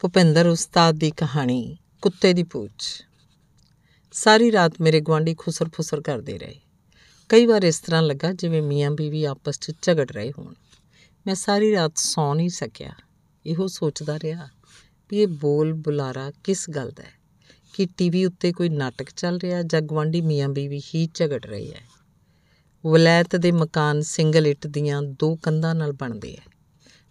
ਭੁਪਿੰਦਰ 0.00 0.46
ਉਸਤਾਦ 0.46 0.94
ਦੀ 0.94 1.10
ਕਹਾਣੀ, 1.10 1.76
ਕੁੱਤੇ 2.02 2.32
ਦੀ 2.32 2.42
ਪੂਛ। 2.42 3.02
ਸਾਰੀ 4.12 4.52
ਰਾਤ 4.52 4.72
ਮੇਰੇ 4.80 5.00
ਗੁਆਂਢੀ 5.00 5.34
ਖੁਸਰ 5.34 5.68
ਫੁਸਰ 5.74 6.00
ਕਰਦੇ 6.00 6.38
ਰਹੇ। 6.38 6.60
ਕਈ 7.28 7.46
ਵਾਰ 7.46 7.62
ਇਸ 7.62 7.80
ਤਰ੍ਹਾਂ 7.80 8.02
ਲੱਗਾ 8.02 8.32
ਜਿਵੇਂ 8.32 8.62
ਮੀਆਂ 8.62 8.90
ਬੀਵੀ 8.90 9.24
ਆਪਸ 9.24 9.58
'ਚ 9.58 9.72
ਝਗੜ 9.82 10.12
ਰਹੇ 10.12 10.32
ਹੋਣ। 10.38 10.54
ਮੈਂ 11.26 11.34
ਸਾਰੀ 11.34 11.72
ਰਾਤ 11.72 11.92
ਸੌਂ 11.96 12.34
ਨਹੀਂ 12.34 12.48
ਸਕਿਆ। 12.48 12.92
ਇਹੋ 13.46 13.66
ਸੋਚਦਾ 13.66 14.16
ਰਿਹਾ 14.16 14.48
ਵੀ 15.10 15.18
ਇਹ 15.18 15.26
ਬੋਲ 15.26 15.72
ਬੁਲਾਰਾ 15.72 16.32
ਕਿਸ 16.44 16.70
ਗੱਲ 16.70 16.90
ਦਾ 16.90 17.02
ਹੈ? 17.02 17.12
ਕਿ 17.72 17.86
ਟੀਵੀ 17.96 18.24
ਉੱਤੇ 18.24 18.52
ਕੋਈ 18.52 18.68
ਨਾਟਕ 18.68 19.10
ਚੱਲ 19.16 19.38
ਰਿਹਾ 19.38 19.62
ਜਾਂ 19.62 19.80
ਗੁਆਂਢੀ 19.80 20.20
ਮੀਆਂ 20.20 20.48
ਬੀਵੀ 20.48 20.80
ਹੀ 20.94 21.08
ਝਗੜ 21.14 21.46
ਰਹੇ 21.46 21.72
ਹੈ? 21.72 21.82
ਵਲੈਤ 22.86 23.36
ਦੇ 23.36 23.52
ਮਕਾਨ 23.52 24.00
ਸਿੰਗਲ 24.00 24.46
ਇੱਟ 24.46 24.66
ਦੀਆਂ 24.66 25.02
ਦੋ 25.02 25.36
ਕੰਧਾਂ 25.36 25.74
ਨਾਲ 25.74 25.92
ਬਣਦੇ 25.92 26.36
ਹੈ। 26.36 26.57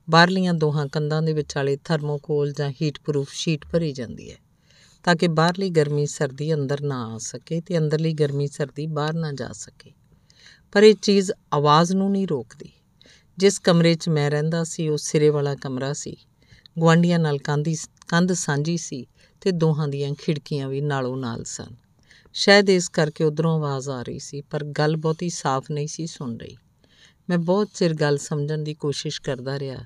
ਬਾਹਰਲੀਆਂ 0.09 0.53
ਦੋਹਾਂ 0.53 0.87
ਕੰਧਾਂ 0.87 1.21
ਦੇ 1.21 1.33
ਵਿਚਾਲੇ 1.33 1.77
ਥਰਮੋਕੋਲ 1.83 2.51
ਜਾਂ 2.51 2.71
ਹੀਟ 2.81 2.99
ਪ੍ਰੂਫ 3.05 3.29
ਸ਼ੀਟ 3.31 3.65
ਭਰੀ 3.71 3.91
ਜਾਂਦੀ 3.91 4.31
ਹੈ, 4.31 4.37
ਤਾਂ 5.03 5.15
ਕਿ 5.15 5.27
ਬਾਹਰਲੀ 5.27 5.69
ਗਰਮੀ 5.69 6.05
ਸਰਦੀ 6.05 6.53
ਅੰਦਰ 6.53 6.81
ਨਾ 6.81 7.15
ਆ 7.15 7.17
ਸਕੇ 7.17 7.61
ਤੇ 7.61 7.77
ਅੰਦਰਲੀ 7.77 8.13
ਗਰਮੀ 8.13 8.47
ਸਰਦੀ 8.47 8.87
ਬਾਹਰ 8.87 9.13
ਨਾ 9.13 9.31
ਜਾ 9.31 9.51
ਸਕੇ। 9.51 9.91
ਪਰ 10.71 10.83
ਇਹ 10.83 10.95
ਚੀਜ਼ 10.95 11.31
ਆਵਾਜ਼ 11.53 11.93
ਨੂੰ 11.93 12.11
ਨਹੀਂ 12.11 12.27
ਰੋਕਦੀ। 12.27 12.69
ਜਿਸ 13.37 13.59
ਕਮਰੇ 13.59 13.93
'ਚ 13.95 14.09
ਮੈਂ 14.09 14.31
ਰਹਿੰਦਾ 14.31 14.63
ਸੀ, 14.63 14.89
ਉਹ 14.89 14.97
ਸਿਰੇ 14.97 15.29
ਵਾਲਾ 15.29 15.55
ਕਮਰਾ 15.55 15.93
ਸੀ। 15.93 16.17
ਗੁਆਂਢੀਆਂ 16.79 17.19
ਨਾਲ 17.19 17.37
ਕੰਧੀ 17.37 17.75
ਕੰਧ 18.07 18.33
ਸਾਂਝੀ 18.33 18.77
ਸੀ 18.77 19.07
ਤੇ 19.41 19.51
ਦੋਹਾਂ 19.51 19.87
ਦੀਆਂ 19.87 20.13
ਖਿੜਕੀਆਂ 20.13 20.69
ਵੀ 20.69 20.81
ਨਾਲੋਂ 20.81 21.17
ਨਾਲ 21.17 21.43
ਸਨ। 21.43 21.75
ਸ਼ਾਇਦ 22.33 22.69
ਇਸ 22.69 22.89
ਕਰਕੇ 22.89 23.23
ਉਧਰੋਂ 23.23 23.55
ਆਵਾਜ਼ 23.55 23.89
ਆ 23.89 24.01
ਰਹੀ 24.01 24.19
ਸੀ, 24.19 24.41
ਪਰ 24.41 24.63
ਗੱਲ 24.63 24.95
ਬਹੁਤੀ 24.95 25.29
ਸਾਫ਼ 25.29 25.71
ਨਹੀਂ 25.71 25.87
ਸੀ 25.87 26.07
ਸੁਣ 26.07 26.37
ਰਹੀ। 26.37 26.57
ਮੈਂ 27.29 27.37
ਬਹੁਤ 27.37 27.69
ਚਿਰ 27.75 27.93
ਗੱਲ 27.93 28.17
ਸਮਝਣ 28.17 28.57
ਦੀ 28.57 28.73
ਕੋਸ਼ਿਸ਼ 28.73 29.21
ਕਰਦਾ 29.21 29.59
ਰਿਹਾ 29.59 29.77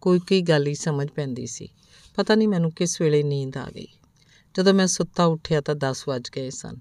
ਕੋਈ 0.00 0.18
ਕੋਈ 0.18 0.42
ਗੱਲ 0.42 0.66
ਹੀ 0.66 0.74
ਸਮਝ 0.74 1.08
ਪੈਂਦੀ 1.08 1.46
ਸੀ। 1.46 1.68
ਪਤਾ 2.16 2.34
ਨਹੀਂ 2.34 2.48
ਮੈਨੂੰ 2.48 2.72
ਕਿਸ 2.72 3.00
ਵੇਲੇ 3.00 3.22
ਨੀਂਦ 3.22 3.56
ਆ 3.56 3.70
ਗਈ। 3.74 3.86
ਜਦੋਂ 4.58 4.74
ਮੈਂ 4.74 4.86
ਸੁੱਤਾ 4.86 5.24
ਉੱਠਿਆ 5.24 5.60
ਤਾਂ 5.60 5.74
10 5.74 6.08
ਵਜ 6.08 6.28
ਗਏ 6.36 6.50
ਸਨ। 6.50 6.76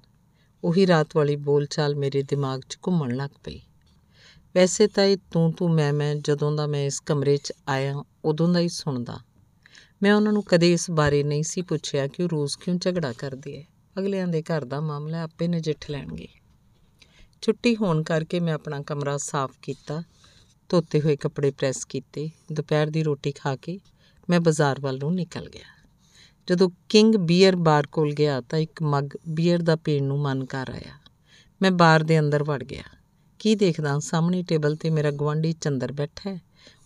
ਉਹੀ 0.64 0.88
ਰਾਤ 0.88 1.08
ਵਾਲੀ 1.16 1.36
ਬੋਲਚਾਲ 1.36 1.96
ਮੇਰੇ 1.96 2.24
ਦਿਮਾਗ 2.24 2.62
'ਚ 2.70 2.78
ਘੁੰਮਣ 2.88 3.16
ਲੱਗ 3.16 3.30
ਪਈ। 3.44 3.62
ਵੈਸੇ 4.56 4.88
ਤਾਂ 4.88 5.04
ਇਹ 5.04 5.18
ਤੂੰ 5.32 5.54
ਤੂੰ 5.54 5.74
ਮੈਂ 5.74 5.94
ਮੈਂ 5.94 6.16
ਜਦੋਂ 6.16 6.52
ਦਾ 6.52 6.68
ਮੈਂ 6.68 6.86
ਇਸ 6.86 7.00
ਕਮਰੇ 7.00 7.38
'ਚ 7.38 7.54
ਆਇਆ 7.68 8.04
ਉਦੋਂ 8.26 8.50
ਦਾ 8.50 8.60
ਹੀ 8.60 8.70
ਸੁਣਦਾ। 8.70 9.20
ਮੈਂ 10.04 10.14
ਉਹਨਾਂ 10.14 10.34
ਨੂੰ 10.34 10.44
ਕਦੇ 10.44 10.74
ਇਸ 10.74 10.92
ਬਾਰੇ 10.92 11.24
ਨਹੀਂ 11.24 11.44
ਸੀ 11.44 11.62
ਪੁੱਛਿਆ 11.62 12.08
ਕਿ 12.08 12.24
ਉਹ 12.24 12.30
ਰੋਜ਼ 12.30 12.58
ਕਿਉਂ 12.58 12.78
ਝਗੜਾ 12.78 13.14
ਕਰਦੇ 13.14 13.58
ਐ 13.58 13.64
ਅਗਲਿਆਂ 14.00 14.28
ਦੇ 14.28 14.42
ਘਰ 14.42 14.66
ਦਾ 14.66 14.82
ਮਾਮਲਾ 14.82 15.22
ਆਪੇ 15.22 15.48
ਨਜਿੱਠ 15.48 15.92
ਲੈਣਗੇ। 15.92 16.28
ਛੁੱਟੀ 17.42 17.76
ਹੋਣ 17.76 18.04
ਕਰਕੇ 18.04 18.40
ਮੈਂ 18.40 18.54
ਆਪਣਾ 18.54 18.82
ਕਮਰਾ 18.82 19.18
ਸਾਫ਼ 19.18 19.54
ਕੀਤਾ। 19.62 20.04
ਧੋਤੇ 20.70 21.02
ਹੋਏ 21.02 21.16
ਕੱਪੜੇ 21.16 21.52
ਪ੍ਰੈਸ 21.52 21.86
ਕੀਤੇ, 21.86 22.30
ਦੁਪਹਿਰ 22.54 22.88
ਦੀ 22.88 23.04
ਰੋਟੀ 23.04 23.32
ਖਾ 23.32 23.56
ਕੇ 23.56 23.80
ਮੈਂ 24.30 24.40
ਬਾਜ਼ਾਰ 24.40 24.80
ਵੱਲ 24.80 24.98
ਨੂੰ 24.98 25.16
ਨਿਕਲ 25.16 25.50
ਗਿਆ। 25.50 25.88
ਜਦੋਂ 26.50 26.70
ਕਿੰਗ 26.90 27.16
ਬੀਅਰ 27.16 27.56
ਬਾਰ 27.56 27.88
ਕੋਲ 27.88 28.14
ਗਿਆ 28.14 28.42
ਤਾਂ 28.42 28.60
ਇੱਕ 28.60 28.84
ਮੱਗ 28.84 29.06
ਬੀਅਰ 29.30 29.60
ਦਾ 29.60 29.76
ਪੀਣ 29.76 30.04
ਨੂੰ 30.04 30.20
ਮਨ 30.20 30.46
ਕਰ 30.46 30.70
ਆਇਆ। 30.70 31.10
ਮੈਂ 31.62 31.72
ਬਾਰ 31.72 32.04
ਦੇ 32.04 32.20
ਅੰਦਰ 32.20 32.44
ਵੜ 32.44 32.64
ਗਿਆ। 32.64 32.84
ਕੀ 33.40 33.56
ਦੇਖਦਾ 33.56 34.00
ਸਾਹਮਣੇ 34.00 34.44
ਟੇਬਲ 34.44 34.76
ਤੇ 34.76 34.90
ਮੇਰਾ 34.90 35.12
ਗਵਾਂਢੀ 35.12 35.54
ਚੰਦਰ 35.54 35.92
ਬੈਠਾ 35.92 36.30
ਹੈ। 36.30 36.42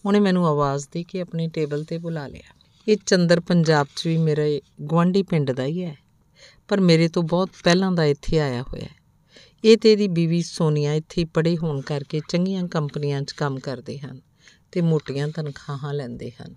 ਉਹਨੇ 0.06 0.20
ਮੈਨੂੰ 0.20 0.48
ਆਵਾਜ਼ 0.48 0.88
ਦੇ 0.92 1.04
ਕੇ 1.04 1.22
ਆਪਣੇ 1.22 1.48
ਟੇਬਲ 1.48 1.84
ਤੇ 1.84 1.98
ਬੁਲਾ 1.98 2.28
ਲਿਆ। 2.28 2.56
ਇਹ 2.88 2.98
ਚੰਦਰ 3.06 3.40
ਪੰਜਾਬ 3.40 3.88
'ਚ 3.96 4.08
ਵੀ 4.08 4.18
ਮੇਰੇ 4.18 4.62
ਗਵਾਂਢੀ 4.92 5.24
ਪਿੰਡ 5.24 5.52
ਦਾ 5.52 5.66
ਹੀ 5.66 5.84
ਹੈ। 5.84 5.98
ਪਰ 6.68 6.80
ਮੇਰੇ 6.80 7.08
ਤੋਂ 7.08 7.24
ਬਹੁਤ 7.24 7.50
ਪਹਿਲਾਂ 7.64 7.92
ਦਾ 7.92 8.06
ਇੱਥੇ 8.06 8.40
ਆਇਆ 8.40 8.62
ਹੋਇਆ 8.62 8.84
ਹੈ। 8.84 9.01
ਇਹ 9.66 9.78
ਤੇ 9.78 9.92
ਇਹਦੀ 9.92 10.08
ਬੀਵੀ 10.08 10.42
ਸੋਨੀਆ 10.42 10.94
ਇੱਥੇ 10.94 11.26
ਪੜ੍ਹੇ 11.26 11.58
ਹੋਣ 11.58 11.81
ਕਰਕੇ 11.81 12.22
ਚੰਗੀਆਂ 12.30 12.67
ਕੰਪਨੀਆਂ 12.67 13.22
'ਚ 13.22 13.31
ਕੰਮ 13.31 13.59
ਕਰਦੇ 13.59 14.00
ਹਨ 14.00 14.22
ਤੇ 14.72 14.81
ਮੋਟੀਆਂ 14.81 15.28
ਤਨਖਾਹਾਂ 15.28 15.94
ਲੈਂਦੇ 15.94 16.31
ਹਨ। 16.31 16.56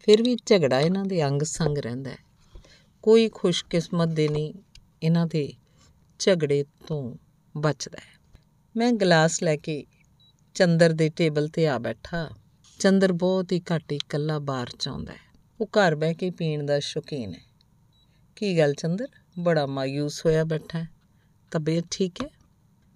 ਫਿਰ 0.00 0.22
ਵੀ 0.22 0.36
ਝਗੜਾ 0.46 0.80
ਇਹਨਾਂ 0.80 1.04
ਦੇ 1.04 1.26
ਅੰਗ 1.26 1.42
ਸੰਗ 1.42 1.78
ਰਹਿੰਦਾ 1.78 2.10
ਹੈ। 2.10 2.16
ਕੋਈ 3.02 3.28
ਖੁਸ਼ਕਿਸਮਤ 3.28 4.08
ਦੇ 4.08 4.28
ਨਹੀਂ, 4.28 4.54
ਇਹਨਾਂ 5.02 5.26
ਦੇ 5.26 5.52
ਝਗੜੇ 6.18 6.64
ਤੋਂ 6.86 7.16
ਬਚਦਾ 7.56 7.98
ਹੈ। 7.98 8.40
ਮੈਂ 8.76 8.92
ਗਲਾਸ 8.92 9.42
ਲੈ 9.42 9.56
ਕੇ 9.56 9.86
ਚੰਦਰ 10.54 10.92
ਦੇ 10.92 11.08
ਟੇਬਲ 11.08 11.48
ਤੇ 11.48 11.68
ਆ 11.68 11.78
ਬੈਠਾ। 11.78 12.30
ਚੰਦਰ 12.78 13.12
ਬਹੁਤ 13.12 13.52
ਹੀ 13.52 13.60
ਘੱਟ 13.60 13.92
ਇਕੱਲਾ 13.92 14.38
ਬਾਹਰ 14.38 14.66
ਚ 14.78 14.88
ਆਉਂਦਾ 14.88 15.12
ਹੈ। 15.12 15.40
ਉਹ 15.60 15.66
ਘਰ 15.66 15.94
ਬਹਿ 15.94 16.14
ਕੇ 16.14 16.30
ਪੀਣ 16.30 16.66
ਦਾ 16.66 16.78
ਸ਼ੌਕੀਨ 16.78 17.34
ਹੈ। 17.34 17.40
ਕੀ 18.36 18.58
ਗੱਲ 18.58 18.74
ਚੰਦਰ? 18.74 19.06
ਬੜਾ 19.38 19.66
ਮਾਯੂਸ 19.66 20.26
ਹੋਇਆ 20.26 20.44
ਬੈਠਾ 20.44 20.78
ਹੈ। 20.78 20.95
ਤਬੀਅਤ 21.50 21.84
ਠੀਕ 21.90 22.12
ਹੈ? 22.24 22.28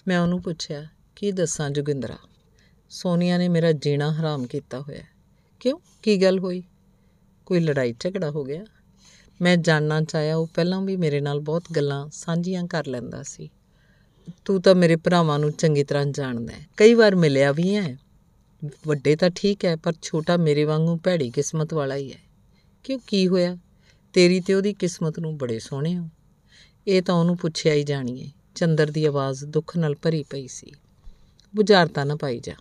ਮੈਂ 0.09 0.21
ਉਹਨੂੰ 0.21 0.43
ਪੁੱਛਿਆ, 0.43 0.87
ਕੀ 1.17 1.33
ਦੱਸਾਂ 1.33 1.71
ਜੋਗਿੰਦਰਾ? 1.71 2.17
ਸੋਨੀਆ 2.91 3.39
ਨੇ 3.39 3.49
ਮੇਰਾ 3.49 3.73
ਜੀਣਾ 3.73 4.13
ਹਰਾਮ 4.13 4.47
ਕੀਤਾ 4.47 4.81
ਹੋਇਆ 4.81 5.03
ਕਿਉਂ? 5.61 5.79
ਕੀ 6.03 6.23
ਗੱਲ 6.23 6.39
ਹੋਈ? 6.39 6.63
ਕੋਈ 7.47 7.61
ਲੜਾਈ 7.61 7.95
ਝਗੜਾ 8.01 8.31
ਹੋ 8.31 8.45
ਗਿਆ? 8.45 8.65
ਮੈਂ 9.43 9.57
ਜਾਣਨਾ 9.57 10.03
ਚਾਹਿਆ 10.03 10.37
ਉਹ 10.37 10.47
ਪਹਿਲਾਂ 10.47 10.81
ਵੀ 10.81 10.97
ਮੇਰੇ 10.97 11.21
ਨਾਲ 11.21 11.41
ਬਹੁਤ 11.41 11.65
ਗੱਲਾਂ 11.77 12.09
ਸਾਂਝੀਆਂ 12.13 12.65
ਕਰ 12.65 12.87
ਲੈਂਦਾ 12.87 13.23
ਸੀ। 13.23 13.51
ਤੂੰ 14.45 14.63
ਤਾਂ 14.63 14.75
ਮੇਰੇ 14.75 14.97
ਭਰਾਵਾਂ 14.97 15.39
ਨੂੰ 15.39 15.53
ਚੰਗੀ 15.53 15.85
ਤਰ੍ਹਾਂ 15.85 16.07
ਜਾਣਦਾ 16.07 16.53
ਹੈ। 16.53 16.67
ਕਈ 16.77 16.95
ਵਾਰ 16.95 17.15
ਮਿਲਿਆ 17.15 17.53
ਵੀ 17.53 17.77
ਹੈ। 17.77 17.97
ਵੱਡੇ 18.87 19.17
ਤਾਂ 19.17 19.31
ਠੀਕ 19.31 19.65
ਹੈ, 19.65 19.77
ਪਰ 19.77 19.93
ਛੋਟਾ 20.03 20.37
ਮੇਰੇ 20.37 20.65
ਵਾਂਗੂ 20.65 20.97
ਭੈੜੀ 20.97 21.31
ਕਿਸਮਤ 21.31 21.75
ਵਾਲਾ 21.75 21.97
ਹੀ 21.97 22.13
ਹੈ। 22.13 22.19
ਕਿਉਂ? 22.85 23.01
ਕੀ 23.07 23.29
ਹੋਇਆ? 23.29 23.57
ਤੇਰੀ 24.13 24.41
ਤੇ 24.41 24.55
ਉਹਦੀ 24.55 24.73
ਕਿਸਮਤ 24.73 25.19
ਨੂੰ 25.19 25.39
ਬੜੇ 25.39 25.59
ਸੋਹਣੇ 25.59 25.99
ਹੋ। 25.99 26.09
ਇਹ 26.87 27.03
ਤਾਂ 27.03 27.15
ਉਹਨੂੰ 27.15 27.37
ਪੁੱਛਿਆ 27.37 27.75
ਹੀ 27.75 27.83
ਜਾਣੀਏ 27.83 28.31
ਚੰਦਰ 28.61 28.91
ਦੀ 28.91 29.05
ਆਵਾਜ਼ 29.05 29.45
ਦੁੱਖ 29.45 29.77
ਨਾਲ 29.77 29.95
ਭਰੀ 30.03 30.25
ਪਈ 30.31 30.47
ਸੀ। 30.47 30.73
ਬੁਝਾਰਤਾ 31.57 32.05
ਨਾ 32.05 32.17
ਪਾਈ 32.17 32.41
ਜਾ। 32.41 32.53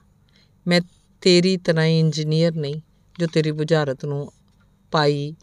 ਮੈਂ 0.67 0.81
ਤੇਰੀ 1.21 1.57
ਤਰ੍ਹਾਂ 1.57 1.85
ਇੰਜੀਨੀਅਰ 1.85 2.55
ਨਹੀਂ, 2.55 2.81
ਜੋ 3.19 3.27
ਤੇਰੀ 3.27 3.51
ਬੁਝਾਰਤ 3.51 4.05
ਨੂੰ 4.05 4.31
ਪਾਈ 4.91 5.35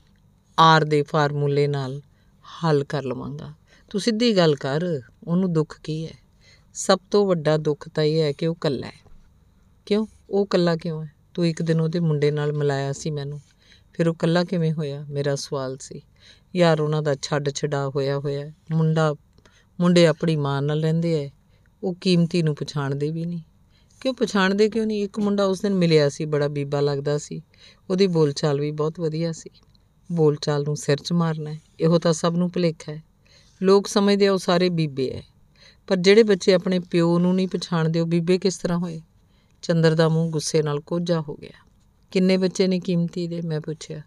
ਆਰ 0.58 0.84
ਦੇ 0.84 1.02
ਫਾਰਮੂਲੇ 1.02 1.66
ਨਾਲ 1.66 2.00
ਹੱਲ 2.64 2.84
ਕਰ 2.84 3.04
ਲਵਾਂਗਾ। 3.04 3.52
ਤੂੰ 3.90 4.00
ਸਿੱਧੀ 4.00 4.36
ਗੱਲ 4.36 4.54
ਕਰ, 4.54 5.00
ਉਹਨੂੰ 5.26 5.52
ਦੁੱਖ 5.52 5.80
ਕੀ 5.80 6.06
ਹੈ? 6.06 6.14
ਸਭ 6.74 6.98
ਤੋਂ 7.10 7.26
ਵੱਡਾ 7.26 7.56
ਦੁੱਖ 7.56 7.88
ਤਾਂ 7.88 8.04
ਇਹ 8.04 8.20
ਹੈ 8.20 8.32
ਕਿ 8.32 8.46
ਉਹ 8.46 8.54
ਕੱਲਾ 8.54 8.86
ਹੈ। 8.86 9.10
ਕਿਉਂ? 9.86 10.06
ਉਹ 10.30 10.46
ਕੱਲਾ 10.46 10.76
ਕਿਉਂ 10.76 11.04
ਹੈ? 11.04 11.10
ਤੂੰ 11.34 11.46
ਇੱਕ 11.46 11.62
ਦਿਨ 11.62 11.80
ਉਹਦੇ 11.80 12.00
ਮੁੰਡੇ 12.00 12.30
ਨਾਲ 12.30 12.52
ਮਿਲਾਇਆ 12.52 12.92
ਸੀ 12.92 13.10
ਮੈਨੂੰ। 13.10 13.40
ਫਿਰ 13.92 14.08
ਉਹ 14.08 14.14
ਕੱਲਾ 14.14 14.44
ਕਿਵੇਂ 14.44 14.72
ਹੋਇਆ? 14.72 15.04
ਮੇਰਾ 15.10 15.34
ਸਵਾਲ 15.34 15.76
ਸੀ। 15.76 16.02
ਯਾਰ, 16.56 16.80
ਉਹਨਾਂ 16.80 17.02
ਦਾ 17.02 17.16
ਛੱਡ 17.22 17.50
ਛਡਾ 17.50 17.88
ਹੋਇਆ 17.88 18.18
ਹੋਇਆ 18.18 18.52
ਮੁੰਡਾ 18.70 19.14
ਮੁੰਡੇ 19.80 20.06
ਆਪਣੀ 20.06 20.36
ਮਾਂ 20.36 20.62
ਨਾਲ 20.62 20.82
ਰਹਿੰਦੇ 20.82 21.26
ਐ। 21.26 21.28
ਉਹ 21.82 21.94
ਕੀਮਤੀ 21.94 22.42
ਨੂੰ 22.42 22.54
ਪਛਾਣਦੇ 22.54 23.10
ਵੀ 23.10 23.24
ਨਹੀਂ। 23.24 23.40
ਕਿਉਂ 24.00 24.14
ਪਛਾਣਦੇ 24.14 24.68
ਕਿਉਂ 24.68 24.86
ਨਹੀਂ? 24.86 25.04
ਇੱਕ 25.04 25.18
ਮੁੰਡਾ 25.18 25.44
ਉਸ 25.44 25.60
ਦਿਨ 25.60 25.74
ਮਿਲਿਆ 25.74 26.08
ਸੀ, 26.08 26.24
ਬੜਾ 26.24 26.48
ਬੀਬਾ 26.48 26.80
ਲੱਗਦਾ 26.80 27.18
ਸੀ। 27.18 27.42
ਉਹਦੀ 27.90 28.06
ਬੋਲਚਾਲ 28.06 28.60
ਵੀ 28.60 28.70
ਬਹੁਤ 28.70 29.00
ਵਧੀਆ 29.00 29.32
ਸੀ। 29.32 29.50
ਬੋਲਚਾਲ 30.12 30.62
ਨੂੰ 30.62 30.76
ਸਿਰ 30.76 30.96
'ਚ 30.96 31.12
ਮਾਰਨਾ 31.12 31.52
ਹੈ 31.52 31.60
ਇਹੋ 31.80 31.98
ਤਾਂ 31.98 32.12
ਸਭ 32.12 32.34
ਨੂੰ 32.36 32.50
ਭੁਲੇਖਾ 32.50 32.92
ਹੈ 32.92 33.02
ਲੋਕ 33.62 33.86
ਸਮਝਦੇ 33.86 34.26
ਆ 34.26 34.32
ਉਹ 34.32 34.38
ਸਾਰੇ 34.38 34.68
ਬੀਬੇ 34.68 35.10
ਐ। 35.10 35.20
ਪਰ 35.86 35.96
ਜਿਹੜੇ 35.96 36.22
ਬੱਚੇ 36.22 36.54
ਆਪਣੇ 36.54 36.78
ਪਿਓ 36.78 37.18
ਨੂੰ 37.18 37.34
ਨਹੀਂ 37.34 37.48
ਪਛਾਣਦੇ, 37.48 38.00
ਉਹ 38.00 38.06
ਬੀਬੇ 38.06 38.38
ਕਿਸ 38.38 38.58
ਤਰ੍ਹਾਂ 38.58 38.78
ਹੋਏ? 38.78 39.02
ਚੰਦਰ 39.62 39.94
ਦਾ 39.94 40.08
ਮੂੰਹ 40.08 40.30
ਗੁੱਸੇ 40.30 40.62
ਨਾਲ 40.62 40.80
ਕੋਝਾ 40.80 41.20
ਹੋ 41.20 41.34
ਗਿਆ। 41.34 41.68
ਕਿੰਨੇ 42.10 42.36
ਬੱਚੇ 42.36 42.66
ਨੇ 42.66 42.80
ਕੀਮਤੀ 42.80 43.28
ਦੇ? 43.28 43.40
ਮੈਂ 43.40 43.60
ਪੁੱਛਿਆ। 43.60 44.02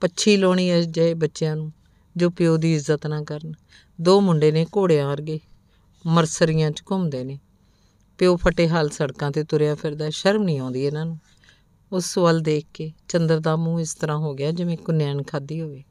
ਪੱਛੀ 0.00 0.36
ਲਾਉਣੀ 0.36 0.68
ਐ 0.68 0.80
ਜਿਹੇ 0.80 1.14
ਬੱਚਿਆਂ 1.14 1.56
ਨੂੰ। 1.56 1.72
ਜੋ 2.16 2.30
ਪਿਓ 2.30 2.56
ਦੀ 2.56 2.74
ਇੱਜ਼ਤ 2.74 3.06
ਨਾ 3.06 3.22
ਕਰਨ। 3.22 3.52
ਦੋ 4.00 4.20
ਮੁੰਡੇ 4.20 4.52
ਨੇ 4.52 4.66
ਘੋੜਿਆਂ 4.76 5.08
ਵਰਗੇ 5.08 5.40
ਮਰਸਰੀਆਂ 6.06 6.70
'ਚ 6.70 6.82
ਘੁੰਮਦੇ 6.90 7.24
ਨੇ। 7.24 7.38
ਪਿਓ 8.18 8.36
ਫਟੇ 8.36 8.68
ਹਾਲ 8.68 8.88
ਸੜਕਾਂ 8.88 9.30
ਤੇ 9.30 9.44
ਤੁਰਿਆ 9.44 9.74
ਫਿਰਦਾ, 9.74 10.10
ਸ਼ਰਮ 10.10 10.42
ਨਹੀਂ 10.42 10.58
ਆਉਂਦੀ 10.60 10.84
ਇਹਨਾਂ 10.84 11.06
ਨੂੰ। 11.06 11.18
ਉਸ 11.92 12.18
ਵੱਲ 12.18 12.40
ਦੇਖ 12.40 12.66
ਕੇ 12.74 12.92
ਚੰਦਰ 13.08 13.40
ਦਾ 13.40 13.56
ਮੂੰਹ 13.56 13.80
ਇਸ 13.80 13.94
ਤਰ੍ਹਾਂ 13.94 14.18
ਹੋ 14.18 14.34
ਗਿਆ 14.34 14.52
ਜਿਵੇਂ 14.52 14.76
ਕੁਨੈਣ 14.76 15.22
ਖਾਦੀ 15.22 15.60
ਹੋਵੇ। 15.60 15.84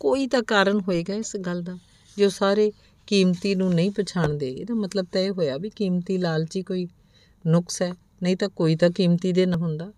ਕੋਈ 0.00 0.26
ਤਾਂ 0.26 0.42
ਕਾਰਨ 0.42 0.80
ਹੋਏਗਾ 0.80 1.14
ਇਸ 1.14 1.36
ਗੱਲ 1.36 1.62
ਦਾ। 1.62 1.78
ਜੋ 2.18 2.28
ਸਾਰੇ 2.28 2.72
ਕੀਮਤੀ 3.06 3.54
ਨੂੰ 3.54 3.74
ਨਹੀਂ 3.74 3.90
ਪਛਾਣਦੇ, 3.90 4.48
ਇਹਦਾ 4.50 4.74
ਮਤਲਬ 4.74 5.06
ਤਾਂ 5.12 5.20
ਇਹ 5.20 5.30
ਹੋਇਆ 5.30 5.56
ਵੀ 5.56 5.70
ਕੀਮਤੀ 5.70 6.18
ਲਾਲਚੀ 6.18 6.62
ਕੋਈ 6.62 6.88
ਨੁਕਸ 7.46 7.82
ਹੈ। 7.82 7.92
ਨਹੀਂ 8.22 8.36
ਤਾਂ 8.36 8.48
ਕੋਈ 8.48 8.76
ਤਾਂ 8.76 8.90
ਕੀਮਤੀ 8.90 9.32
ਦੇ 9.32 9.46
ਨਾ 9.46 9.56
ਹੁੰਦਾ। 9.56 9.92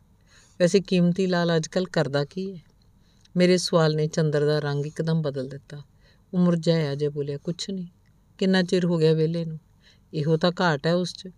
ਵੈਸੇ 0.61 0.81
ਕੀਮਤੀ 0.81 1.27
ਲਾਲ 1.27 1.57
ਅੱਜਕੱਲ 1.57 1.87
ਕਰਦਾ 1.87 2.25
ਕੀ 2.25 2.57
ਹੈ? 2.57 2.61
ਮੇਰੇ 3.37 3.57
ਸਵਾਲ 3.57 3.95
ਨੇ 3.95 4.07
ਚੰਦਰ 4.07 4.47
ਦਾ 4.47 4.59
ਰੰਗ 4.59 4.87
ਇੱਕਦਮ 4.87 5.23
ਬਦਲ 5.23 5.49
ਦਿੱਤਾ। 5.49 5.83
ਉਹ 6.35 6.39
ਮੁਰਝਾਇਆ 6.39 6.95
ਜੇ 6.95 7.09
ਬੋਲਿਆ, 7.09 7.39
ਕੁਛ 7.39 7.71
ਨਹੀਂ। 7.71 7.87
ਕਿੰਨਾ 8.39 8.63
ਚਿਰ 8.63 8.85
ਹੋ 8.85 8.99
ਗਿਆ 8.99 9.13
ਵੇਲੇ 9.13 9.45
ਨੂੰ? 9.45 9.59
ਇਹੋ 10.15 10.37
ਤਾਂ 10.37 10.53
ਘਾਟ 10.61 10.87
ਹੈ 10.87 10.95
ਉਸ 10.95 11.13
'ਚ। 11.13 11.29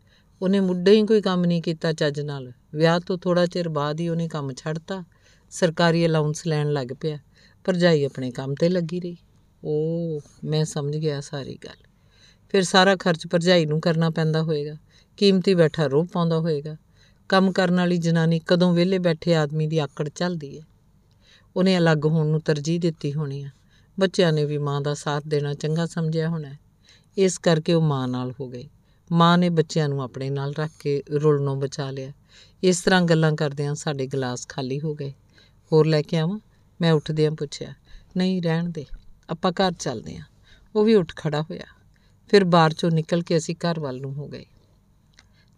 ਉਹਨੇ 0.43 0.61
ਮੁੱਢੇ 0.61 0.93
ਹੀ 0.93 1.07
ਕੋਈ 1.07 1.21
ਕੰਮ 1.21 1.45
ਨਹੀਂ 1.45 1.63
ਕੀਤਾ 1.63 1.93
ਚੱਜ 1.93 2.21
ਨਾਲ। 2.21 2.53
ਵਿਆਹ 2.75 3.01
ਤੋਂ 3.01 3.19
ਥੋੜਾ 3.19 3.47
ਚਿਰ 3.47 3.69
ਬਾਅਦ 3.69 4.01
ਹੀ 4.01 4.09
ਉਹਨੇ 4.09 4.29
ਕੰਮ 4.29 4.53
ਛੱਡਤਾ। 4.53 5.05
ਸਰਕਾਰੀ 5.51 6.07
ਅਲਾਉਂਸ 6.07 6.47
ਲੈਣ 6.47 6.73
ਲੱਗ 6.73 6.87
ਪਿਆ। 7.01 7.19
ਭਰਜਾਈ 7.65 8.05
ਆਪਣੇ 8.05 8.31
ਕੰਮ 8.31 8.55
ਤੇ 8.55 8.69
ਲੱਗੀ 8.69 9.01
ਰਹੀ। 9.01 9.17
ਓ 9.65 9.71
ਮੈਂ 10.45 10.65
ਸਮਝ 10.65 10.97
ਗਿਆ 10.97 11.21
ਸਾਰੀ 11.21 11.59
ਗੱਲ। 11.65 11.87
ਫਿਰ 12.49 12.63
ਸਾਰਾ 12.63 12.97
ਖਰਚ 12.97 13.27
ਭਰਜਾਈ 13.27 13.67
ਨੂੰ 13.67 13.81
ਕਰਨਾ 13.81 14.11
ਪੈਂਦਾ 14.11 14.43
ਹੋਏਗਾ। 14.43 14.75
ਕੀਮਤੀ 15.17 15.55
ਬੈਠਾ 15.55 15.87
ਰੋਹ 15.87 16.05
ਪਾਉਂਦਾ 16.05 16.39
ਹੋਏਗਾ। 16.39 16.77
ਕੰਮ 17.29 17.53
ਕਰਨ 17.53 17.77
ਵਾਲੀ 17.77 17.97
ਜਨਾਨੀ 17.97 18.41
ਕਦੋਂ 18.47 18.75
ਵਿਹਲੇ 18.75 18.99
ਬੈਠੇ 18.99 19.35
ਆਦਮੀ 19.35 19.67
ਦੀ 19.67 19.79
ਆਕੜ 19.79 20.09
ਚੱਲਦੀ 20.09 20.59
ਹੈ। 20.59 20.65
ਉਹਨੇ 21.57 21.79
ਅਲੱਗ 21.79 22.07
ਹੋਣ 22.07 22.27
ਨੂੰ 22.27 22.41
ਤਰਜੀਹ 22.41 22.81
ਦਿੱਤੀ 22.81 23.15
ਹੋਣੀ 23.15 23.43
ਆ। 23.43 23.49
ਬੱਚਿਆਂ 24.01 24.33
ਨੇ 24.33 24.45
ਵੀ 24.45 24.59
ਮਾਂ 24.59 24.81
ਦਾ 24.81 24.95
ਸਾਥ 24.95 25.23
ਦੇਣਾ 25.29 25.55
ਚੰਗਾ 25.55 25.87
ਸਮਝਿਆ 25.87 26.29
ਹੋਣਾ 26.29 26.49
ਇਸ 27.17 27.39
ਕਰਕੇ 27.39 27.73
ਉਹ 27.73 27.83
ਮਾਂ 27.83 28.09
ਨਾਲ 28.09 28.33
ਹੋ 28.41 28.49
ਗਏ 28.49 28.69
ਮਾਂ 29.13 29.39
ਨੇ 29.39 29.49
ਬੱਚਿਆਂ 29.49 29.89
ਨੂੰ 29.89 30.03
ਆਪਣੇ 30.03 30.31
ਨਾਲ 30.31 30.55
ਰੱਖ 30.59 30.71
ਕੇ 30.81 31.03
ਰੁਲਣੋਂ 31.11 31.57
ਬਚਾ 31.57 31.91
ਲਿਆ। 31.91 32.13
ਇਸ 32.63 32.81
ਤਰ੍ਹਾਂ 32.83 33.03
ਗੱਲਾਂ 33.03 33.33
ਕਰਦਿਆਂ 33.33 33.75
ਸਾਡੇ 33.75 34.07
ਗਲਾਸ 34.07 34.47
ਖਾਲੀ 34.49 34.81
ਹੋ 34.81 34.95
ਗਏ। 34.95 35.13
ਹੋਰ 35.73 35.87
ਲੈ 35.87 36.03
ਕੇ 36.03 36.17
ਆਵਾਂ? 36.19 36.39
ਮੈਂ 36.81 36.93
ਉੱਠਦਿਆਂ 36.93 37.31
ਪੁੱਛਿਆ, 37.31 37.75
ਨਹੀਂ, 38.17 38.43
ਰਹਿਣ 38.43 38.69
ਦੇ। 38.69 38.87
ਆਪਾਂ 39.31 39.53
ਘਰ 39.53 39.73
ਚੱਲਦੇ 39.73 40.17
ਹਾਂ 40.17 40.25
ਉਹ 40.75 40.85
ਵੀ 40.85 40.95
ਉੱਠ 40.95 41.13
ਖੜਾ 41.17 41.43
ਹੋਇਆ। 41.43 41.65
ਫਿਰ 42.29 42.45
ਬਾਰ 42.45 42.73
ਚੋਂ 42.73 42.91
ਨਿਕਲ 42.91 43.23
ਕੇ 43.23 43.37
ਅਸੀਂ 43.37 43.57
ਘਰ 43.57 43.81
ਵੱਲ 43.81 44.01
ਨੂੰ 44.01 44.15
ਹੋ 44.15 44.29
ਗਏ। 44.29 44.45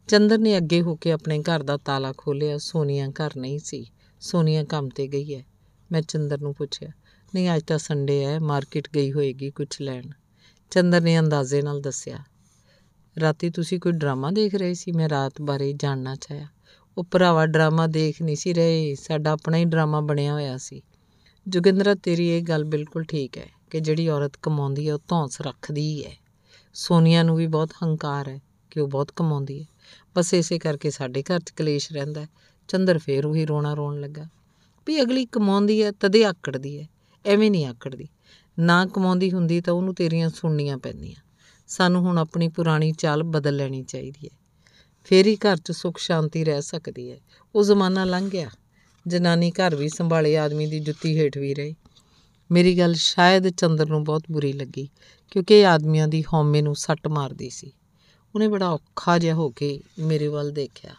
ਚੰਦਰ 0.09 0.39
ਨੇ 0.39 0.57
ਅੱਗੇ 0.57 0.83
ਹੋ 0.83 0.97
ਕੇ 0.97 1.13
ਆਪਣੇ 1.13 1.43
ਘਰ 1.43 1.63
ਦਾ 1.63 1.77
ਤਾਲਾ 1.77 2.13
ਖੋਲ੍ਹਿਆ। 2.19 2.59
ਸੋਨੀਆ 2.59 3.09
ਘਰ 3.09 3.31
ਨਹੀਂ 3.37 3.59
ਸੀ। 3.59 3.87
ਸੋਨੀਆ 4.21 4.65
ਕੰਮ 4.65 4.89
ਤੇ 4.89 5.07
ਗਈ 5.07 5.35
ਹੈ। 5.35 5.45
ਮੈਂ 5.93 6.03
ਚੰਦਰ 6.03 6.41
ਨੂੰ 6.41 6.55
ਪੁੱਛਿਆ, 6.55 6.89
ਨਹੀਂ, 7.33 7.49
ਅੱਜ 7.57 7.63
ਤਾਂ 7.63 7.79
ਸੰਡੇ 7.79 8.25
ਹੈ 8.25 8.39
ਮਾਰਕੀਟ 8.41 8.89
ਗਈ 8.95 9.13
ਹੋਏਗੀ 9.13 9.51
ਕੁਝ 9.51 9.69
ਲੈਣ। 9.83 10.11
ਚੰਦਰ 10.71 11.01
ਨੇ 11.01 11.19
ਅੰਦਾਜ਼ੇ 11.19 11.63
ਨਾਲ 11.63 11.81
ਦੱਸਿਆ, 11.81 12.19
ਰਾਤੀ 13.17 13.51
ਤੁਸੀਂ 13.51 13.81
ਕੋਈ 13.81 13.93
ਡਰਾਮਾ 13.93 14.31
ਦੇਖ 14.31 14.55
ਰਹੇ 14.55 14.75
ਸੀ? 14.75 14.93
ਮੈਂ 14.93 15.09
ਰਾਤ 15.09 15.41
ਬਾਰੇ 15.43 15.73
ਜਾਣਨਾ 15.73 16.15
ਚਾਹਿਆ। 16.15 16.47
ਉਹ 16.99 17.05
ਭਰਾਵਾ 17.05 17.47
ਡਰਾਮਾ 17.47 17.87
ਦੇਖ 17.87 18.23
ਨਹੀਂ 18.23 18.37
ਸੀ 18.37 18.53
ਰਹੇ, 18.53 18.95
ਸਾਡਾ 18.95 19.31
ਆਪਣਾ 19.31 19.57
ਹੀ 19.57 19.65
ਡਰਾਮਾ 19.65 20.01
ਬਣਿਆ 20.01 20.33
ਹੋਇਆ 20.33 20.57
ਸੀ। 20.59 20.83
ਜੋਗਿੰਦਰਾ, 21.47 21.95
ਤੇਰੀ 21.95 22.29
ਇਹ 22.29 22.43
ਗੱਲ 22.43 22.65
ਬਿਲਕੁਲ 22.65 23.05
ਠੀਕ 23.05 23.39
ਹੈ 23.39 23.49
ਕਿ 23.71 23.81
ਜਿਹੜੀ 23.81 24.09
ਔਰਤ 24.09 24.33
ਕਮਾਉਂਦੀ 24.43 24.89
ਹੈ, 24.89 24.95
ਉਹ 24.95 25.01
ਧੌਂਸ 25.09 25.41
ਰੱਖਦੀ 25.41 25.81
ਹੀ 25.81 26.05
ਹੈ। 26.05 26.17
ਸੋਨੀਆ 26.75 27.23
ਨੂੰ 27.23 27.37
ਵੀ 27.37 27.47
ਬਹੁਤ 27.47 27.73
ਹੰਕਾਰ 27.83 28.29
ਹੈ 28.29 28.41
ਕਿ 28.71 28.81
ਉਹ 28.81 28.89
ਬਹੁਤ 28.89 29.13
ਕਮਾਉਂਦੀ 29.17 29.61
ਹੈ। 29.61 29.67
ਬਸ 30.17 30.35
ਇਸੇ 30.35 30.59
ਕਰਕੇ 30.59 30.91
ਸਾਡੇ 30.91 31.23
ਘਰ 31.23 31.41
'ਚ 31.41 31.51
ਕਲੇਸ਼ 31.51 31.93
ਰਹਿੰਦਾ 31.93 32.21
ਹੈ। 32.21 32.29
ਚੰਦਰ 32.69 32.99
ਫੇਰ 32.99 33.27
ਉਹੀ 33.27 33.45
ਰੋਣਾ 33.47 33.75
ਰੋਣ 33.75 34.01
ਲੱਗਾ। 34.01 34.27
ਵੀ 34.89 35.03
ਅਗਲੀ 35.03 35.27
ਕਮਾਉਂਦੀ 35.27 35.83
ਹੈ 35.83 35.91
ਤਦੇ 35.91 36.25
ਆਕੜਦੀ 36.25 36.79
ਹੈ, 36.79 36.89
ਐਵੇਂ 37.27 37.51
ਨਹੀਂ 37.51 37.67
ਆਕੜਦੀ। 37.67 38.09
ਨਾ 38.59 38.87
ਕਮਾਉਂਦੀ 38.87 39.31
ਹੁੰਦੀ 39.31 39.61
ਤਾਂ 39.61 39.75
ਉਹਨੂੰ 39.75 39.95
ਤੇਰੀਆਂ 39.95 40.31
ਸੁਣਨੀਆਂ 40.31 40.79
ਪੈਂਦੀਆਂ। 40.79 41.15
ਸਾਨੂੰ 41.69 42.03
ਹੁਣ 42.03 42.19
ਆਪਣੀ 42.19 42.49
ਪੁਰਾਣੀ 42.49 42.93
ਚਾਲ 42.93 43.23
ਬਦਲ 43.23 43.57
ਲੈਣੀ 43.57 43.83
ਚਾਹੀਦੀ 43.83 44.29
ਹੈ। 44.33 44.39
ਫੇਰ 45.05 45.27
ਹੀ 45.27 45.37
ਘਰ 45.37 45.57
'ਚ 45.57 45.73
ਸੁੱਖ 45.73 45.99
ਸ਼ਾਂਤੀ 45.99 46.45
ਰਹਿ 46.45 46.63
ਸਕਦੀ 46.63 47.11
ਹੈ। 47.11 47.19
ਉਹ 47.55 47.65
ਜ਼ਮਾਨਾ 47.65 48.05
ਲੰਘ 48.05 48.31
ਗਿਆ। 48.31 48.51
ਜਨਾਨੀ 49.07 49.51
ਘਰ 49.51 49.77
ਵੀ 49.77 49.89
ਸੰਭਾਲੇ 49.89 50.39
ਆਦਮੀ 50.39 50.67
ਦੀ 50.67 50.81
ਜੁੱਤੀ 50.81 51.19
ਹੇਠ 51.19 51.39
ਵੀ 51.39 51.55
ਰਹੇ। 51.55 51.75
ਮੇਰੀ 52.53 52.79
ਗੱਲ 52.79 52.95
ਸ਼ਾਇਦ 52.95 53.49
ਚੰਦਰ 53.49 53.87
ਨੂੰ 53.87 54.05
ਬਹੁਤ 54.05 54.23
ਬੁਰੀ 54.31 54.53
ਲੱਗੀ, 54.53 54.89
ਕਿਉਂਕਿ 55.31 55.61
ਇਹ 55.61 55.67
ਆਦਮੀਆਂ 55.67 56.09
ਦੀ 56.09 56.23
ਹਉਮੈ 56.23 56.63
ਨੂੰ 56.63 56.77
ਸੱਟ 56.77 57.09
ਮਾਰਦੀ 57.09 57.51
ਸੀ। 57.51 57.73
ਉਹਨੇ 58.35 58.49
ਬੜਾ 58.49 58.69
ਔਖਾ 58.69 59.19
ਜਿਹਾ 59.19 59.35
ਹੋ 59.35 59.51
ਕੇ 59.51 59.81
ਮੇਰੇ 59.99 60.29
ਵੱਲ 60.29 60.51
ਦੇਖਿਆ। 60.51 60.91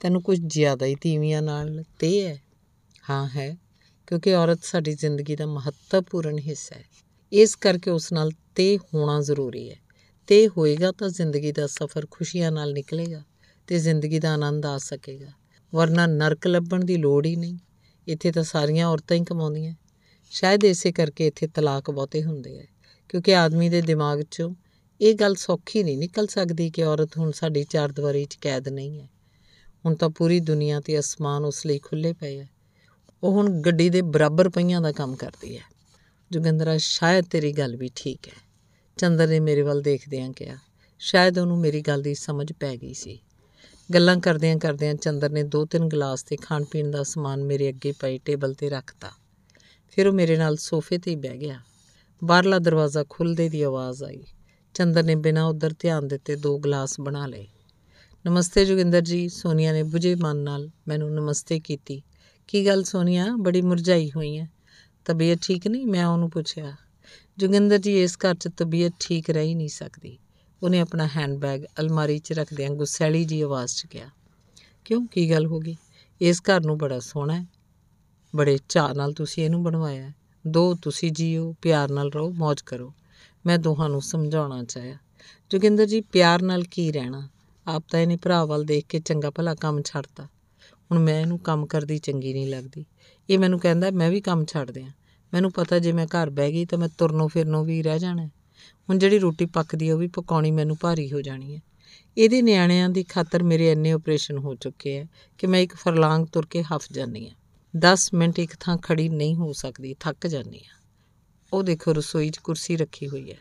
ਤੈਨੂੰ 0.00 0.22
ਕੁਝ 0.22 0.38
ਜ਼ਿਆਦਾ 0.46 0.86
ਹੀ 0.86 0.94
ਤੀਵੀਆਂ 0.94 1.42
ਨਾਲ 1.42 1.84
ਤੇ 1.98 2.26
ਹੈ। 2.26 2.43
ਹਾਂ 3.10 3.28
ਹੈ, 3.36 3.56
ਕਿਉਂਕਿ 4.06 4.34
ਔਰਤ 4.34 4.64
ਸਾਡੀ 4.64 4.92
ਜ਼ਿੰਦਗੀ 4.92 5.36
ਦਾ 5.36 5.46
ਮਹੱਤਵਪੂਰਨ 5.46 6.38
ਹਿੱਸਾ 6.38 6.76
ਹੈ। 6.76 6.84
ਇਸ 7.32 7.56
ਕਰਕੇ 7.56 7.90
ਉਸ 7.90 8.12
ਨਾਲ 8.12 8.30
ਤੇ 8.54 8.78
ਹੋਣਾ 8.94 9.20
ਜ਼ਰੂਰੀ 9.20 9.70
ਹੈ। 9.70 9.76
ਤੇ 10.26 10.48
ਹੋਏਗਾ 10.48 10.92
ਤਾਂ 10.92 11.08
ਜ਼ਿੰਦਗੀ 11.08 11.52
ਦਾ 11.52 11.66
ਸਫ਼ਰ 11.66 12.06
ਖੁਸ਼ੀਆਂ 12.10 12.52
ਨਾਲ 12.52 12.72
ਨਿਕਲੇਗਾ 12.72 13.22
ਤੇ 13.66 13.78
ਜ਼ਿੰਦਗੀ 13.78 14.18
ਦਾ 14.18 14.34
ਆਨੰਦ 14.34 14.66
ਆ 14.66 14.78
ਸਕੇਗਾ। 14.78 15.32
ਵਰਨਾ 15.74 16.06
ਨਰਕ 16.06 16.46
ਲੱਭਣ 16.46 16.84
ਦੀ 16.84 16.96
ਲੋੜ 16.96 17.26
ਹੀ 17.26 17.36
ਨਹੀਂ। 17.36 17.58
ਇੱਥੇ 18.08 18.32
ਤਾਂ 18.32 18.42
ਸਾਰੀਆਂ 18.42 18.86
ਔਰਤਾਂ 18.86 19.16
ਹੀ 19.16 19.24
ਕਮਾਉਂਦੀਆਂ 19.24 19.74
ਸ਼ਾਇਦ 20.30 20.64
ਇਸੇ 20.64 20.92
ਕਰਕੇ 20.92 21.26
ਇੱਥੇ 21.26 21.46
ਤਲਾਕ 21.46 21.90
ਬਹੁਤੇ 21.90 22.22
ਹੁੰਦੇ 22.22 22.60
ਆ 22.60 22.64
ਕਿਉਂਕਿ 23.08 23.36
ਆਦਮੀ 23.36 23.68
ਦੇ 23.68 23.80
ਦਿਮਾਗ 23.80 24.20
'ਚੋਂ 24.20 24.54
ਇਹ 25.00 25.14
ਗੱਲ 25.14 25.34
ਸੌਖੀ 25.34 25.82
ਨਹੀਂ 25.82 25.98
ਨਿਕਲ 25.98 26.26
ਸਕਦੀ 26.26 26.70
ਕਿ 26.70 26.84
ਔਰਤ 26.84 27.18
ਹੁਣ 27.18 27.32
ਸਾਡੀ 27.32 27.64
ਚਾਰਦੀਵਾਰੀ 27.64 28.24
'ਚ 28.24 28.34
ਕੈਦ 28.34 28.68
ਨਹੀਂ 28.68 29.00
ਹੈ। 29.00 29.08
ਹੁਣ 29.84 29.94
ਤਾਂ 29.94 30.10
ਪੂਰੀ 30.10 30.40
ਦੁਨੀਆ 30.40 30.80
ਤੇ 30.80 30.98
ਅਸਮਾਨ 30.98 31.44
ਉਸ 31.44 31.66
ਲਈ 31.66 31.78
ਖੁੱਲੇ 31.78 32.12
ਪਏ 32.12 32.40
ਆ 32.40 32.46
ਉਹ 33.24 33.32
ਹੁਣ 33.32 33.48
ਗੱਡੀ 33.50 33.90
ਦੇ 33.90 34.02
ਬਰਾਬਰ 34.02 34.48
ਪਹੀਆਂ 34.48 34.80
ਦਾ 34.80 34.92
ਕੰਮ 34.92 35.16
ਕਰਦੀ 35.16 35.56
ਹੈ। 35.56 35.62
ਜੋਗਿੰਦਰਾ, 36.32 36.76
ਸ਼ਾਇਦ 36.76 37.24
ਤੇਰੀ 37.24 37.52
ਗੱਲ 37.52 37.76
ਵੀ 37.76 37.90
ਠੀਕ 37.96 38.28
ਹੈ। 38.28 38.32
ਚੰਦਰ 38.96 39.28
ਨੇ 39.28 39.40
ਮੇਰੇ 39.40 39.62
ਵੱਲ 39.62 39.82
ਦੇਖਦਿਆਂ 39.82 40.32
ਕਿਹਾ, 40.32 40.56
ਸ਼ਾਇਦ 40.98 41.38
ਉਹਨੂੰ 41.38 41.58
ਮੇਰੀ 41.58 41.80
ਗੱਲ 41.80 42.02
ਦੀ 42.02 42.14
ਸਮਝ 42.14 42.52
ਪੈ 42.52 42.76
ਗਈ 42.76 42.94
ਸੀ। 42.94 43.18
ਗੱਲਾਂ 43.94 44.16
ਕਰਦਿਆਂ 44.16 44.56
ਕਰਦਿਆਂ 44.56 44.94
ਚੰਦਰ 44.94 45.30
ਨੇ 45.30 45.42
ਦੋ 45.42 45.64
ਤਿੰਨ 45.64 45.88
ਗਲਾਸ 45.88 46.22
ਤੇ 46.22 46.36
ਖਾਣ 46.36 46.64
ਪੀਣ 46.64 46.90
ਦਾ 46.90 47.02
ਸਮਾਨ 47.02 47.44
ਮੇਰੇ 47.44 47.68
ਅੱਗੇ 47.68 47.92
ਪਈ 47.92 48.18
ਟੇਬਲ 48.18 48.54
ਤੇ 48.54 48.68
ਰੱਖਤਾ। 48.68 49.10
ਫਿਰ 49.90 50.08
ਉਹ 50.08 50.12
ਮੇਰੇ 50.12 50.36
ਨਾਲ 50.36 50.56
ਸੋਫੇ 50.56 50.98
ਤੇ 50.98 51.10
ਹੀ 51.10 51.16
ਬਹਿ 51.16 51.38
ਗਿਆ। 51.38 51.60
ਬਾਹਰਲਾ 52.24 52.58
ਦਰਵਾਜ਼ਾ 52.58 53.04
ਖੁੱਲਦੇ 53.08 53.48
ਦੀ 53.48 53.62
ਆਵਾਜ਼ 53.62 54.04
ਆਈ। 54.04 54.24
ਚੰਦਰ 54.74 55.02
ਨੇ 55.02 55.14
ਬਿਨਾਂ 55.14 55.44
ਉਧਰ 55.44 55.74
ਧਿਆਨ 55.78 56.08
ਦਿੱਤੇ 56.08 56.36
ਦੋ 56.36 56.58
ਗਲਾਸ 56.58 57.00
ਬਣਾ 57.00 57.26
ਲਏ। 57.26 57.46
ਨਮਸਤੇ 58.26 58.64
ਜੋਗਿੰਦਰ 58.64 59.00
ਜੀ, 59.00 59.28
ਸੋਨੀਆ 59.28 59.72
ਨੇ 59.72 59.82
ਬੁਝੇ 59.82 60.14
ਮਨ 60.14 60.36
ਨਾਲ 60.36 60.70
ਮੈਨੂੰ 60.88 61.14
ਨਮਸਤੇ 61.14 61.60
ਕੀਤੀ। 61.60 62.02
ਕੀ 62.48 62.66
ਗੱਲ 62.66 62.82
ਸੋਨੀਆ? 62.84 63.26
ਬੜੀ 63.36 63.62
ਮੁਰਝਾਈ 63.62 64.10
ਹੋਈ 64.16 64.38
ਹੈ 64.38 64.48
ਤਬੀਅਤ 65.04 65.38
ਠੀਕ 65.42 65.66
ਨਹੀਂ? 65.68 65.86
ਮੈਂ 65.86 66.06
ਉਹਨੂੰ 66.06 66.30
ਪੁੱਛਿਆ। 66.30 66.74
ਜੋਗਿੰਦਰ 67.38 67.78
ਜੀ, 67.78 68.02
ਇਸ 68.02 68.16
ਘਰ 68.16 68.34
'ਚ 68.34 68.48
ਤਬੀਅਤ 68.56 68.92
ਠੀਕ 69.00 69.30
ਰਹਿ 69.30 69.44
ਹੀ 69.44 69.54
ਨਹੀਂ 69.54 69.68
ਸਕਦੀ। 69.68 70.18
ਉਹਨੇ 70.62 70.80
ਆਪਣਾ 70.80 71.06
ਹੈਂਡਬੈਗ 71.06 71.64
ਅਲਮਾਰੀ 71.80 72.18
'ਚ 72.18 72.32
ਰੱਖਦਿਆਂ 72.32 72.70
ਗੁੱਸੈਲੀ 72.70 73.24
ਜੀ 73.24 73.40
ਆਵਾਜ਼ 73.42 73.74
'ਚ 73.74 73.86
ਕਿਹਾ, 73.86 74.08
ਕਿਉਂ? 74.84 75.06
ਕੀ 75.06 75.30
ਗੱਲ 75.30 75.46
ਹੋ 75.46 75.58
ਗਈ? 75.58 75.76
ਇਸ 76.20 76.40
ਘਰ 76.40 76.60
ਨੂੰ 76.60 76.78
ਬੜਾ 76.78 76.98
ਸੋਹਣਾ 77.00 77.40
ਹੈ 77.40 77.46
ਬੜੇ 78.36 78.58
ਚਾਅ 78.68 78.92
ਨਾਲ 78.92 79.12
ਤੁਸੀਂ 79.12 79.44
ਇਹਨੂੰ 79.44 79.62
ਬਣਵਾਇਆ 79.62 80.02
ਹੈ 80.02 80.14
ਦੋ, 80.46 80.74
ਤੁਸੀਂ 80.74 81.12
ਜੀਓ, 81.12 81.54
ਪਿਆਰ 81.62 81.90
ਨਾਲ 81.90 82.10
ਰਹੋ 82.12 82.30
ਮौज 82.30 82.62
ਕਰੋ। 82.66 82.92
ਮੈਂ 83.46 83.58
ਦੋਹਾਂ 83.58 83.88
ਨੂੰ 83.88 84.02
ਸਮਝਾਉਣਾ 84.02 84.64
ਚਾਹਿਆ। 84.64 84.96
ਜੋਗਿੰਦਰ 85.50 85.86
ਜੀ, 85.86 86.00
ਪਿਆਰ 86.00 86.42
ਨਾਲ 86.42 86.64
ਕੀ 86.64 86.92
ਰਹਿਣਾ? 86.92 87.28
ਆਪ 87.66 87.84
ਤਾਂ 87.90 88.00
ਇਹਨੇ 88.00 88.16
ਭਰਾ 88.16 88.44
ਵੱਲ 88.44 88.64
ਦੇਖ 88.64 88.86
ਕੇ 88.86 88.98
ਚੰਗਾ 88.98 89.30
ਭਲਾ 89.30 89.54
ਕੰਮ 89.54 89.82
ਛੱਡਤਾ। 89.82 90.28
ਹੁਣ 90.92 90.98
ਮੈਂ 90.98 91.20
ਇਹਨੂੰ 91.20 91.38
ਕੰਮ 91.38 91.66
ਕਰਦੀ 91.66 91.98
ਚੰਗੀ 91.98 92.32
ਨਹੀਂ 92.32 92.46
ਲੱਗਦੀ। 92.46 92.84
ਇਹ 93.30 93.38
ਮੈਨੂੰ 93.38 93.60
ਕਹਿੰਦਾ, 93.60 93.90
ਮੈਂ 93.90 94.10
ਵੀ 94.10 94.20
ਕੰਮ 94.20 94.44
ਛੱਡ 94.44 94.70
ਦਿਆਂ। 94.70 94.90
ਮੈਨੂੰ 95.34 95.52
ਪਤਾ 95.52 95.78
ਜੇ 95.78 95.92
ਮੈਂ 95.92 96.06
ਘਰ 96.06 96.30
ਬਹਿ 96.30 96.52
ਗਈ 96.52 96.64
ਤਾਂ 96.64 96.78
ਮੈਂ 96.78 96.88
ਤੁਰਨੋਂ 96.98 97.28
ਫਿਰਨੋਂ 97.28 97.64
ਵੀ 97.64 97.82
ਰਹਿ 97.82 97.98
ਜਾਣਾ। 97.98 98.26
ਹੁਣ 98.90 98.98
ਜਿਹੜੀ 98.98 99.18
ਰੋਟੀ 99.18 99.46
ਪੱਕਦੀ 99.46 99.88
ਹੈ 99.88 99.94
ਉਹ 99.94 99.98
ਵੀ 99.98 100.08
ਪਕਾਉਣੀ 100.08 100.50
ਮੈਨੂੰ 100.50 100.76
ਭਾਰੀ 100.80 101.12
ਹੋ 101.12 101.22
ਜਾਣੀ 101.22 101.56
ਹੈ 101.56 101.60
ਇਹਦੇ 102.18 102.42
ਨਿਆਣਿਆਂ 102.42 102.88
ਦੀ 102.88 103.04
ਖਾਤਰ 103.04 103.42
ਮੇਰੇ 103.42 103.72
ਇੰਨੇ 103.72 103.90
ਆਪਰੇਸ਼ਨ 103.90 104.38
ਹੋ 104.38 104.54
ਚੁੱਕੇ 104.54 104.98
ਹੈ 104.98 105.06
ਕਿ 105.38 105.46
ਮੈਂ 105.46 105.60
ਇੱਕ 105.60 105.74
ਫਰਲਾਂਗ 105.74 106.26
ਤੁਰ 106.26 106.46
ਕੇ 106.46 106.62
ਹਫ 106.62 106.86
ਜਾਂਦੀ 106.92 107.28
ਹਾਂ 107.28 107.36
10 107.76 108.10
ਮਿੰਟ 108.14 108.38
ਇੱਕ 108.38 108.52
ਥਾਂ 108.60 108.76
ਖੜੀ 108.76 109.08
ਨਹੀਂ 109.08 109.34
ਹੋ 109.36 109.52
ਸਕਦੀ, 109.52 109.94
ਥੱਕ 110.00 110.26
ਜਾਂਦੀ 110.26 110.58
ਹਾਂ 110.58 110.82
ਉਹ 111.52 111.62
ਦੇਖੋ, 111.62 111.92
ਰਸੋਈ 111.92 112.30
'ਚ 112.30 112.38
ਕੁਰਸੀ 112.38 112.76
ਰੱਖੀ 112.76 113.08
ਹੋਈ 113.08 113.32
ਹੈ 113.32 113.36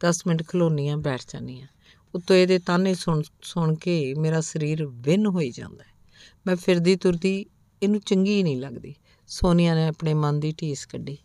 10 0.00 0.26
ਮਿੰਟ 0.26 0.42
ਖਲੋਨੀ 0.48 0.88
ਆ 0.88 0.96
ਬੈਠ 0.96 1.20
ਜਾਂਦੀ 1.28 1.60
ਹਾਂ 1.60 1.68
ਉੱਤੋਂ 2.14 2.36
ਇਹਦੇ 2.36 2.58
ਤਾਨੇ 2.58 2.94
ਸੁਣ 2.94 3.22
ਸੁਣ 3.42 3.74
ਕੇ 3.74 4.14
ਮੇਰਾ 4.14 4.40
ਸਰੀਰ 4.40 4.86
ਵਿੰਨ 4.86 5.26
ਹੋਈ 5.26 5.50
ਜਾਂਦਾ 5.50 5.84
ਹੈ। 5.84 5.95
ਮੈਂ 6.46 6.56
ਫਿਰਦੀ 6.56 6.96
ਤੁਰਦੀ 6.96 7.46
ਇਹਨੂੰ 7.82 8.00
ਚੰਗੀ 8.00 8.42
ਨਹੀਂ 8.42 8.60
ਲੱਗਦੀ। 8.60 8.94
ਸੋਨੀਆ 9.28 9.74
ਨੇ 9.74 9.86
ਆਪਣੇ 9.86 10.14
ਮਨ 10.14 10.40
ਦੀ 10.40 10.54
ਢੀਸ 10.62 10.86
ਕੱਢੀ। 10.86 11.18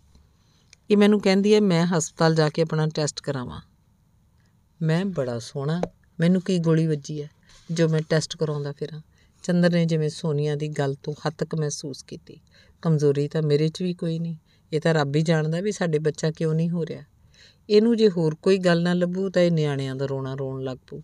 ਇਹ 0.90 0.98
ਮੈਨੂੰ 0.98 1.22
ਕਹਿੰਦੀ 1.22 1.56
ਹੈ, 1.56 1.60
ਮੈਂ 1.60 1.86
ਹਸਪਤਾਲ 1.86 2.36
ਜਾ 2.36 2.50
ਕੇ 2.50 2.62
ਆਪਣਾ 2.62 2.88
ਟੈਸਟ 2.88 3.22
ਕਰਾਵਾਂ। 3.22 3.62
ਮੈਂ 4.82 5.06
ਬੜਾ 5.06 5.40
ਸੋਹਣਾ, 5.40 5.82
ਮੈਨੂੰ 6.20 6.42
ਕੀ 6.42 6.60
ਗੋਲੀ 6.60 6.88
ਵੱਜੀ 6.88 7.22
ਹੈ 7.22 7.30
ਜੋ 7.72 7.90
ਮੈਂ 7.90 8.02
ਟੈਸਟ 8.10 8.38
ਕਰਾਉਂਦਾ 8.38 8.72
ਫਿਰਾਂ। 8.72 9.02
ਚੰਦਰ 9.44 9.72
ਨੇ 9.72 9.86
ਜਿਵੇਂ 9.86 10.10
ਸੋਨੀਆ 10.10 10.56
ਦੀ 10.56 10.68
ਗੱਲ 10.68 10.96
ਤੋਂ 11.04 11.14
ਹੱਦ 11.14 11.34
ਤੱਕ 11.38 11.56
ਮਹਿਸੂਸ 11.56 12.04
ਕੀਤੀ। 12.04 12.40
ਕਮਜ਼ੋਰੀ 12.82 13.28
ਤਾਂ 13.28 13.42
ਮੇਰੇ 13.42 13.68
'ਚ 13.68 13.82
ਵੀ 13.82 13.94
ਕੋਈ 13.94 14.20
ਨਹੀਂ, 14.20 14.36
ਇਹ 14.74 14.82
ਤਾਂ 14.82 14.94
ਰੱਬ 14.94 15.16
ਹੀ 15.16 15.22
ਜਾਣਦਾ 15.22 15.62
ਵੀ 15.62 15.72
ਸਾਡੇ 15.72 16.00
ਬੱਚਾ 16.00 16.32
ਕਿਉਂ 16.32 16.54
ਨਹੀਂ 16.54 16.70
ਹੋ 16.70 16.86
ਰਿਹਾ। 16.86 17.04
ਇਹਨੂੰ 17.70 17.98
ਜੇ 17.98 18.10
ਹੋਰ 18.10 18.36
ਕੋਈ 18.36 18.58
ਗੱਲ 18.58 18.84
ਨਾ 18.84 18.94
ਲੱਭੂ 18.94 19.30
ਤਾਂ 19.30 19.42
ਇਹ 19.42 19.52
ਨਿਆਣਿਆਂ 19.52 19.96
ਦਾ 19.96 20.06
ਰੋਣਾ 20.06 20.36
ਰੋਣ 20.36 20.64
ਲੱਗ 20.64 20.78
ਪੂ 20.88 21.04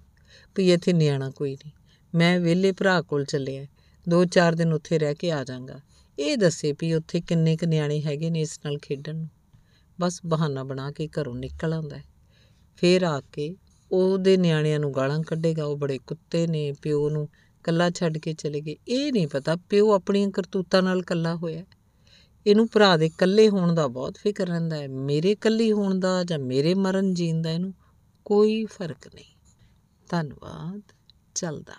ਵੀ 0.56 0.74
ਇੱਥੇ 0.74 0.94
ਨਿਆਣਾ 0.94 1.30
ਕੋਈ 1.30 1.54
ਨਹੀਂ। 1.54 1.72
ਮੈਂ 2.16 2.40
ਵਿਹਲੇ 2.40 2.72
ਭਰਾ 2.72 3.02
ਕੋਲ 3.02 3.26
ਚੱਲਿਆ। 3.26 3.66
ਦੋ 4.10 4.26
ਚਾਰ 4.26 4.56
ਦਿਨ 4.56 4.74
ਉੱਥੇ 4.74 5.00
ਰਹਿ 5.00 5.16
ਕੇ 5.16 5.32
ਆ 5.32 5.44
ਜਾਵਾਂਗਾ 5.44 5.80
ਇਹ 6.20 6.38
ਦੱਸੇ 6.38 6.74
ਵੀ 6.80 6.94
ਉੱਥੇ 6.94 7.22
ਕਿੰਨੇ 7.22 7.58
ਕੁ 7.58 7.66
ਨਿਆਣੇ 7.66 8.02
ਹੈਗੇ 8.02 8.30
ਨੇ 8.30 8.42
ਇਸ 8.42 8.60
ਨਾਲ 8.66 8.78
ਖੇਡਣ 8.78 9.16
ਨੂੰ। 9.16 9.30
ਬਸ 10.02 10.22
ਬਹਾਨਾ 10.26 10.64
ਬਣਾ 10.64 10.92
ਕੇ 10.92 11.08
ਘਰੋਂ 11.08 11.36
ਨਿਕਲ 11.36 11.74
ਆਉਂਦਾ। 11.74 11.98
ਫੇਰ 12.76 13.04
ਆ 13.04 13.22
ਕੇ 13.22 13.56
ਉਹਦੇ 13.92 14.38
ਨਿਆਣਿਆਂ 14.38 14.80
ਨੂੰ 14.80 14.94
ਗਾਲਾਂ 14.94 15.24
ਕੱਢੇਗਾ, 15.24 15.66
ਉਹ 15.66 15.78
ਬੜੇ 15.78 15.98
ਕੁੱਤੇ 16.08 16.48
ਨੇ, 16.48 16.74
ਪਿਓ 16.82 17.10
ਨੂੰ 17.10 17.30
ਕੱਲਾ 17.64 17.90
ਛੱਡ 17.90 18.18
ਕੇ 18.18 18.34
ਚਲੇ 18.34 18.62
ਗਏ। 18.62 18.76
ਇਹ 18.88 19.14
ਨਹੀਂ 19.14 19.28
ਪਤਾ 19.28 19.56
ਪਿਓ 19.56 19.92
ਆਪਣੀਆਂ 19.92 20.30
ਕਰਤੂਤਾਂ 20.30 20.82
ਨਾਲ 20.82 21.02
ਕੱਲਾ 21.02 21.36
ਹੋਇਆ। 21.36 21.66
ਇਹਨੂੰ 22.48 22.68
ਭਰਾ 22.72 22.98
ਦੇ 22.98 23.10
ਕੱਲੇ 23.18 23.50
ਹੋਣ 23.50 23.76
ਦਾ 23.76 23.88
ਬਹੁਤ 23.88 24.18
ਫਿਕਰ 24.18 24.48
ਰਹਿੰਦਾ 24.48 24.76
ਹੈ। 24.76 24.88
ਮੇਰੇ 24.88 25.36
ਕੱਲੀ 25.36 25.72
ਹੋਣ 25.72 26.00
ਦਾ 26.00 26.24
ਜਾਂ 26.24 26.40
ਮੇਰੇ 26.40 26.74
ਮਰਨ 26.74 27.14
ਜੀਣ 27.14 27.42
ਦਾ 27.42 27.52
ਇਹਨੂੰ 27.52 27.74
ਕੋਈ 28.26 28.66
ਫ਼ਰਕ 28.66 29.08
ਨਹੀਂ। 29.16 29.58
ਧੰਨਵਾਦ। 30.10 30.82
ਚੱਲਦਾ। 31.36 31.78